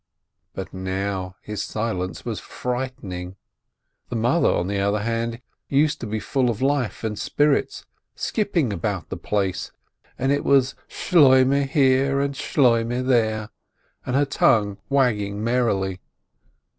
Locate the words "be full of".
6.07-6.59